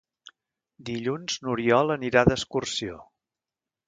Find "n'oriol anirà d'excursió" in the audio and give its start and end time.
1.43-2.97